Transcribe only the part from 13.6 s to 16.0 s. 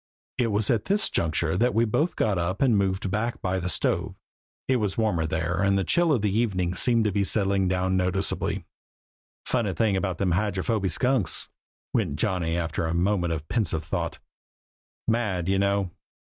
thought "mad, you know!"